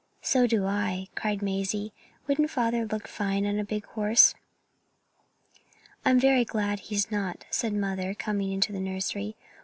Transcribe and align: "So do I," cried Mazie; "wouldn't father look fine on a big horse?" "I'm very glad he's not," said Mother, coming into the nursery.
"So 0.23 0.47
do 0.47 0.65
I," 0.65 1.09
cried 1.13 1.43
Mazie; 1.43 1.93
"wouldn't 2.25 2.49
father 2.49 2.87
look 2.87 3.07
fine 3.07 3.45
on 3.45 3.59
a 3.59 3.63
big 3.63 3.85
horse?" 3.85 4.33
"I'm 6.03 6.19
very 6.19 6.43
glad 6.43 6.79
he's 6.79 7.11
not," 7.11 7.45
said 7.51 7.73
Mother, 7.73 8.15
coming 8.15 8.51
into 8.51 8.71
the 8.73 8.79
nursery. 8.79 9.35